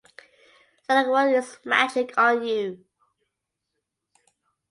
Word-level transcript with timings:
Let 0.89 1.05
it 1.05 1.09
work 1.11 1.29
its 1.29 1.59
magic 1.63 2.17
on 2.17 2.43
you. 2.43 2.83